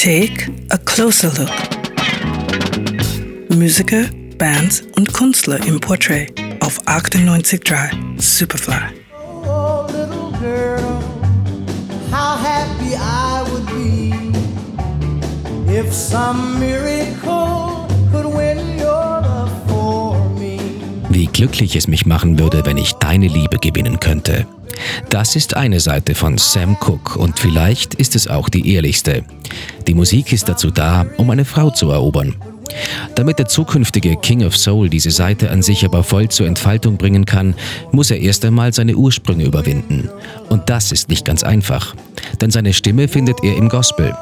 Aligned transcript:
Take 0.00 0.48
a 0.70 0.78
closer 0.78 1.28
look. 1.36 1.50
Musiker, 3.50 4.04
Bands 4.38 4.84
und 4.94 5.12
Künstler 5.12 5.58
im 5.66 5.80
Portrait 5.80 6.32
auf 6.60 6.80
98.3 6.86 7.90
Superfly. 8.16 8.74
Oh, 9.44 9.86
little 9.88 10.30
girl, 10.38 11.02
how 12.12 12.38
happy 12.38 12.94
I 12.94 13.42
would 13.50 13.66
be 13.66 14.14
if 15.68 15.92
some 15.92 16.60
miracle 16.60 17.88
could 18.12 18.32
win 18.32 18.78
your 18.78 19.20
love 19.20 19.50
for 19.66 20.30
me. 20.38 20.60
Wie 21.08 21.26
glücklich 21.26 21.74
es 21.74 21.88
mich 21.88 22.06
machen 22.06 22.38
würde, 22.38 22.64
wenn 22.64 22.76
ich 22.76 22.92
deine 22.94 23.26
Liebe 23.26 23.58
gewinnen 23.58 23.98
könnte. 23.98 24.46
Das 25.10 25.36
ist 25.36 25.56
eine 25.56 25.80
Seite 25.80 26.14
von 26.14 26.38
Sam 26.38 26.78
Cooke 26.78 27.18
und 27.18 27.38
vielleicht 27.38 27.87
ist 27.98 28.16
es 28.16 28.28
auch 28.28 28.48
die 28.48 28.74
ehrlichste. 28.74 29.24
Die 29.86 29.94
Musik 29.94 30.32
ist 30.32 30.48
dazu 30.48 30.70
da, 30.70 31.06
um 31.16 31.30
eine 31.30 31.44
Frau 31.44 31.70
zu 31.70 31.90
erobern. 31.90 32.34
Damit 33.14 33.38
der 33.38 33.46
zukünftige 33.46 34.16
King 34.16 34.44
of 34.44 34.56
Soul 34.56 34.88
diese 34.88 35.10
Seite 35.10 35.50
an 35.50 35.62
sich 35.62 35.84
aber 35.84 36.04
voll 36.04 36.28
zur 36.28 36.46
Entfaltung 36.46 36.96
bringen 36.96 37.24
kann, 37.24 37.54
muss 37.92 38.10
er 38.10 38.20
erst 38.20 38.44
einmal 38.44 38.72
seine 38.72 38.96
Ursprünge 38.96 39.44
überwinden. 39.44 40.08
Und 40.48 40.68
das 40.68 40.92
ist 40.92 41.08
nicht 41.08 41.24
ganz 41.24 41.42
einfach, 41.42 41.94
denn 42.40 42.50
seine 42.50 42.72
Stimme 42.72 43.08
findet 43.08 43.42
er 43.42 43.56
im 43.56 43.68
Gospel. 43.68 44.14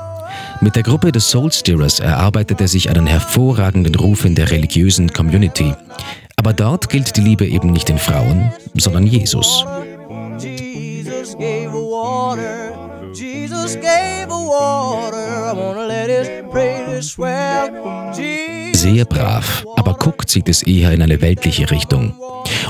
Mit 0.61 0.77
der 0.77 0.83
Gruppe 0.83 1.13
des 1.13 1.29
Soul 1.29 1.53
Stirrers 1.53 2.01
erarbeitet 2.01 2.61
er 2.61 2.69
sich 2.69 2.89
einen 2.89 3.07
hervorragenden 3.07 3.95
Ruf 3.95 4.25
in 4.25 4.35
der 4.35 4.51
religiösen 4.51 5.13
Community. 5.13 5.73
Aber 6.37 6.53
dort 6.53 6.89
gilt 6.89 7.17
die 7.17 7.23
Liebe 7.23 7.47
eben 7.47 7.73
nicht 7.73 7.89
den 7.89 7.99
Frauen, 7.99 8.53
sondern. 8.75 9.07
Jesus 9.07 9.65
Jesus 13.57 13.77
gave 13.77 14.31
a 14.31 14.47
water. 14.49 15.17
I 15.17 15.53
wanna 15.53 15.87
let 15.87 16.11
his 16.11 16.29
praises 16.51 17.13
swell. 17.13 17.73
Sehr 18.75 19.05
brav, 19.05 19.65
aber 19.77 19.97
Cook 19.99 20.29
zieht 20.29 20.49
es 20.49 20.63
eher 20.63 20.93
in 20.93 21.03
eine 21.03 21.21
weltliche 21.21 21.71
Richtung. 21.71 22.15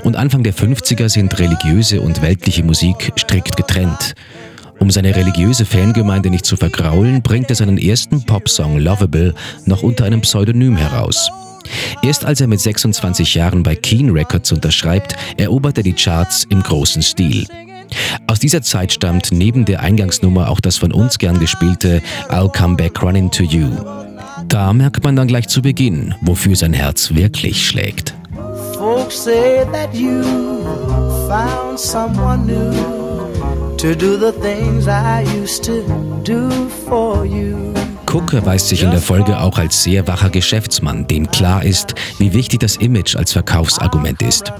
Und 0.05 0.17
Anfang 0.17 0.43
der 0.43 0.55
50er 0.55 1.09
sind 1.09 1.39
religiöse 1.39 2.01
und 2.01 2.23
weltliche 2.23 2.63
Musik 2.63 3.13
strikt 3.19 3.57
getrennt. 3.57 4.15
Um 4.79 4.91
seine 4.91 5.17
religiöse 5.17 5.65
Fangemeinde 5.65 6.31
nicht 6.31 6.47
zu 6.47 6.57
vergraulen, 6.57 7.23
bringt 7.23 7.51
er 7.51 7.57
seinen 7.57 7.79
ersten 7.79 8.25
Popsong 8.25 8.79
Lovable 8.79 9.35
noch 9.65 9.83
unter 9.83 10.05
einem 10.05 10.21
Pseudonym 10.21 10.77
heraus. 10.77 11.31
Erst 12.03 12.25
als 12.25 12.41
er 12.41 12.47
mit 12.47 12.61
26 12.61 13.35
Jahren 13.35 13.63
bei 13.63 13.75
Keen 13.75 14.11
Records 14.11 14.53
unterschreibt, 14.53 15.17
erobert 15.37 15.79
er 15.79 15.83
die 15.83 15.95
Charts 15.95 16.47
im 16.49 16.63
großen 16.63 17.03
Stil. 17.03 17.47
Aus 18.27 18.39
dieser 18.39 18.63
Zeit 18.63 18.93
stammt 18.93 19.33
neben 19.33 19.65
der 19.65 19.81
Eingangsnummer 19.81 20.49
auch 20.49 20.61
das 20.61 20.77
von 20.77 20.93
uns 20.93 21.19
gern 21.19 21.39
gespielte 21.39 22.03
I'll 22.29 22.51
Come 22.51 22.77
Back 22.77 23.03
Running 23.03 23.31
to 23.31 23.43
You. 23.43 23.71
Da 24.49 24.73
merkt 24.73 25.03
man 25.03 25.17
dann 25.17 25.29
gleich 25.29 25.49
zu 25.49 25.63
Beginn, 25.63 26.15
wofür 26.21 26.57
sein 26.57 26.73
Herz 26.73 27.15
wirklich 27.15 27.67
schlägt. 27.67 28.15
Folks 28.75 29.25
say 29.25 29.65
that 29.73 29.95
you 29.95 30.23
found 31.27 31.79
someone 31.79 32.45
new 32.47 32.73
to 33.77 33.95
do 33.95 34.17
the 34.19 34.33
things 34.41 34.87
I 34.87 35.25
used 35.41 35.65
to 35.65 35.83
do 36.25 36.51
for 36.89 37.25
you. 37.25 37.73
Cook 38.07 38.33
erweist 38.33 38.69
sich 38.69 38.83
in 38.83 38.91
der 38.91 39.01
Folge 39.01 39.39
auch 39.39 39.59
als 39.59 39.83
sehr 39.83 40.07
wacher 40.07 40.31
Geschäftsmann, 40.31 41.07
dem 41.07 41.31
klar 41.31 41.65
ist, 41.65 41.95
wie 42.19 42.33
wichtig 42.33 42.61
das 42.61 42.77
Image 42.77 43.17
als 43.17 43.33
Verkaufsargument 43.33 44.23
ist. 44.23 44.53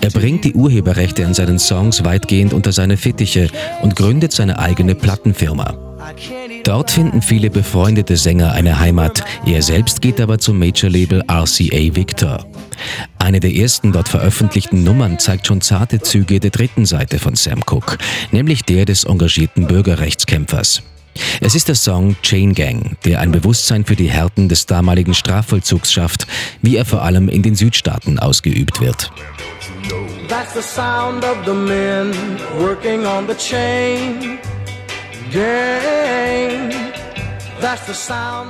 Er 0.00 0.10
bringt 0.10 0.44
die 0.44 0.54
Urheberrechte 0.54 1.24
an 1.26 1.34
seinen 1.34 1.58
Songs 1.58 2.04
weitgehend 2.04 2.52
unter 2.52 2.72
seine 2.72 2.96
Fittiche 2.96 3.48
und 3.82 3.96
gründet 3.96 4.32
seine 4.32 4.58
eigene 4.58 4.94
Plattenfirma. 4.94 5.76
Dort 6.64 6.90
finden 6.90 7.22
viele 7.22 7.50
befreundete 7.50 8.16
Sänger 8.16 8.52
eine 8.52 8.78
Heimat, 8.78 9.24
er 9.46 9.62
selbst 9.62 10.00
geht 10.00 10.20
aber 10.20 10.38
zum 10.38 10.58
Major-Label 10.58 11.22
RCA 11.28 11.94
Victor. 11.94 12.46
Eine 13.18 13.40
der 13.40 13.54
ersten 13.54 13.92
dort 13.92 14.08
veröffentlichten 14.08 14.82
Nummern 14.82 15.18
zeigt 15.18 15.46
schon 15.46 15.60
zarte 15.60 16.00
Züge 16.00 16.40
der 16.40 16.50
dritten 16.50 16.86
Seite 16.86 17.18
von 17.18 17.34
Sam 17.34 17.62
Cooke, 17.66 17.98
nämlich 18.32 18.62
der 18.62 18.84
des 18.84 19.04
engagierten 19.04 19.66
Bürgerrechtskämpfers. 19.66 20.82
Es 21.40 21.54
ist 21.54 21.68
der 21.68 21.74
Song 21.74 22.16
Chain 22.22 22.54
Gang, 22.54 22.96
der 23.04 23.20
ein 23.20 23.30
Bewusstsein 23.30 23.84
für 23.84 23.96
die 23.96 24.10
Härten 24.10 24.48
des 24.48 24.66
damaligen 24.66 25.14
Strafvollzugs 25.14 25.92
schafft, 25.92 26.26
wie 26.60 26.76
er 26.76 26.84
vor 26.84 27.02
allem 27.02 27.28
in 27.28 27.42
den 27.42 27.54
Südstaaten 27.54 28.18
ausgeübt 28.18 28.80
wird. 28.80 29.10
That's 30.34 30.52
the 30.52 30.62
sound 30.62 31.24
of 31.24 31.44
the 31.44 31.52
men 31.52 32.12
working 32.58 33.06
on 33.06 33.28
the 33.28 33.36
chain 33.36 34.40
gang. 35.30 36.72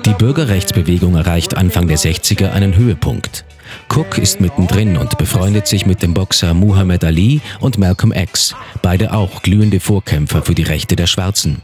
Die 0.06 0.15
Bürgerrechtsbewegung 0.15 1.15
erreicht 1.15 1.59
Anfang 1.59 1.87
der 1.87 1.99
60er 1.99 2.53
einen 2.53 2.75
Höhepunkt. 2.75 3.44
Cook 3.91 4.17
ist 4.17 4.41
mittendrin 4.41 4.97
und 4.97 5.19
befreundet 5.19 5.67
sich 5.67 5.84
mit 5.84 6.00
dem 6.00 6.15
Boxer 6.15 6.55
Muhammad 6.55 7.05
Ali 7.05 7.43
und 7.61 7.77
Malcolm 7.77 8.12
X, 8.12 8.55
beide 8.81 9.12
auch 9.12 9.43
glühende 9.43 9.78
Vorkämpfer 9.78 10.41
für 10.41 10.55
die 10.55 10.62
Rechte 10.62 10.97
der 10.97 11.06
Schwarzen. 11.06 11.61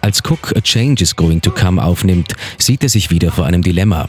Als 0.00 0.20
Cook 0.28 0.52
A 0.56 0.60
Change 0.60 1.04
is 1.04 1.14
Going 1.14 1.40
to 1.42 1.52
Come 1.52 1.80
aufnimmt, 1.80 2.34
sieht 2.58 2.82
er 2.82 2.88
sich 2.88 3.12
wieder 3.12 3.30
vor 3.30 3.46
einem 3.46 3.62
Dilemma. 3.62 4.08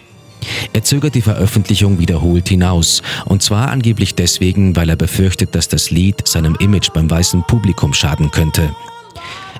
Er 0.73 0.83
zögert 0.83 1.15
die 1.15 1.21
Veröffentlichung 1.21 1.99
wiederholt 1.99 2.47
hinaus, 2.49 3.01
und 3.25 3.43
zwar 3.43 3.69
angeblich 3.69 4.15
deswegen, 4.15 4.75
weil 4.75 4.89
er 4.89 4.95
befürchtet, 4.95 5.55
dass 5.55 5.67
das 5.67 5.91
Lied 5.91 6.27
seinem 6.27 6.55
Image 6.55 6.91
beim 6.93 7.09
weißen 7.09 7.43
Publikum 7.47 7.93
schaden 7.93 8.31
könnte. 8.31 8.73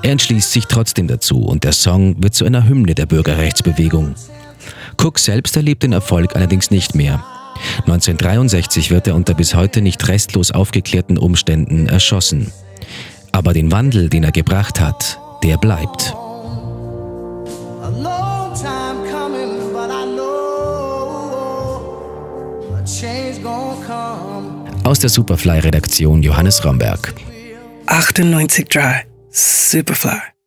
Er 0.01 0.12
entschließt 0.12 0.51
sich 0.51 0.66
trotzdem 0.66 1.07
dazu 1.07 1.44
und 1.44 1.63
der 1.63 1.73
Song 1.73 2.16
wird 2.23 2.34
zu 2.34 2.45
einer 2.45 2.67
Hymne 2.67 2.95
der 2.95 3.06
Bürgerrechtsbewegung. 3.06 4.16
Cook 5.01 5.19
selbst 5.19 5.56
erlebt 5.56 5.84
den 5.84 5.94
Erfolg 5.94 6.35
allerdings 6.35 6.72
nicht 6.72 6.96
mehr. 6.96 7.23
1963 7.81 8.91
wird 8.91 9.07
er 9.07 9.16
unter 9.16 9.34
bis 9.34 9.56
heute 9.56 9.81
nicht 9.81 10.07
restlos 10.07 10.51
aufgeklärten 10.51 11.17
Umständen 11.17 11.88
erschossen. 11.88 12.51
Aber 13.31 13.53
den 13.53 13.72
Wandel, 13.72 14.09
den 14.09 14.23
er 14.23 14.31
gebracht 14.31 14.79
hat, 14.79 15.19
der 15.44 15.57
bleibt. 15.57 16.16
Aus 24.89 24.97
der 24.97 25.11
Superfly-Redaktion 25.11 26.23
Johannes 26.23 26.66
Romberg. 26.66 27.13
98.3 27.85 29.03
Superfly. 29.29 30.38